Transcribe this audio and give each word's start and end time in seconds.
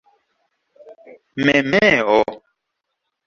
memeo 1.45 2.17